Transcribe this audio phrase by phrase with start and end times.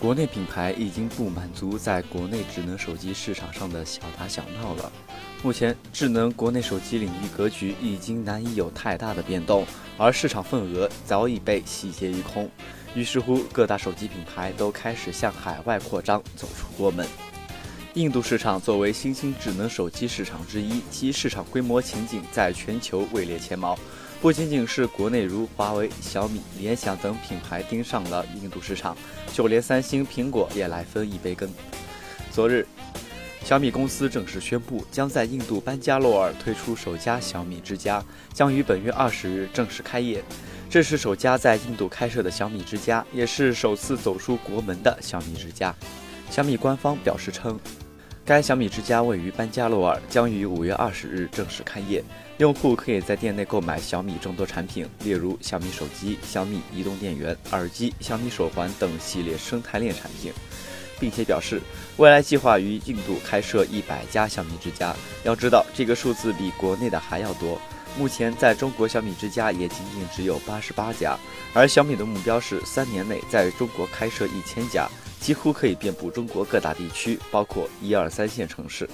[0.00, 4.92] 国内品牌已经不满足在国内智能手机市场上的小打小闹了。
[5.42, 9.66] 目前，智能国内手机领域格局已经难以有太大的变动，
[9.96, 12.48] 而市场份额早已被洗劫一空。
[12.94, 17.04] 于是乎，各大手机品牌都开始向海外扩张，走出国门。
[17.94, 23.76] 印度市场作为新兴智能手机市场之一，其市场规模前景在全球位列前茅。
[24.20, 28.96] 不仅仅是国内如华为、小米、联想等品牌盯上了印度市场，
[29.32, 31.48] 就连三星、苹果也来分一杯羹。
[32.32, 32.66] 昨日，
[33.44, 40.20] 小米公司正式宣布，将在印度班加罗尔推出首家小米之家，将于本月二十日正式开业。
[40.68, 45.72] 这是首家在印度开设的小米之家，也是首次走出国门的小米之家。
[46.28, 47.58] 小米官方表示称。
[48.28, 52.04] 该小米之家位于班加罗尔，将于五月二十日正式开业。
[52.36, 60.30] 用户可以在店内购买小米众多产品，例如小米手机、小米移动电源、耳机、小米手环等系列生态链产品，
[61.00, 61.58] 并且表示
[61.96, 64.94] 未来计划于印度开设一百家小米之家。
[65.24, 67.58] 要知道，这个数字比国内的还要多。
[67.96, 71.16] 目前在中国，小米之家也仅仅只有八十八家，
[71.54, 74.86] 而小米的目标是三年内在中国开设一千家。
[75.20, 78.88] 几乎可以遍布中国各大地区，包括一二三线城市。